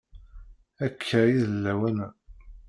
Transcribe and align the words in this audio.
Akka 0.85 1.19
i 1.25 1.37
d 1.43 1.51
lawan-a. 1.63 2.07